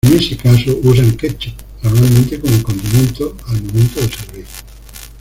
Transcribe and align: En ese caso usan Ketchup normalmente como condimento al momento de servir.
En 0.03 0.15
ese 0.17 0.35
caso 0.35 0.79
usan 0.81 1.15
Ketchup 1.15 1.53
normalmente 1.83 2.39
como 2.39 2.63
condimento 2.63 3.37
al 3.45 3.61
momento 3.61 4.01
de 4.01 4.07
servir. 4.09 4.45